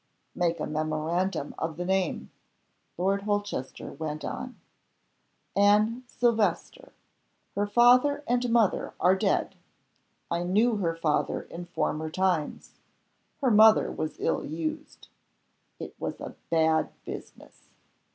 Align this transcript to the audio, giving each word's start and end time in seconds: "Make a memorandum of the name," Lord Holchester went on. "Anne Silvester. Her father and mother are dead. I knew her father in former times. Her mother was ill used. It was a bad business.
"Make 0.33 0.59
a 0.59 0.65
memorandum 0.65 1.53
of 1.59 1.77
the 1.77 1.85
name," 1.85 2.31
Lord 2.97 3.21
Holchester 3.21 3.91
went 3.91 4.25
on. 4.25 4.59
"Anne 5.55 6.05
Silvester. 6.07 6.93
Her 7.53 7.67
father 7.67 8.23
and 8.25 8.49
mother 8.49 8.95
are 8.99 9.15
dead. 9.15 9.53
I 10.31 10.41
knew 10.41 10.77
her 10.77 10.95
father 10.95 11.43
in 11.43 11.65
former 11.65 12.09
times. 12.09 12.71
Her 13.41 13.51
mother 13.51 13.91
was 13.91 14.15
ill 14.19 14.43
used. 14.43 15.07
It 15.77 15.93
was 15.99 16.19
a 16.19 16.33
bad 16.49 16.89
business. 17.05 17.69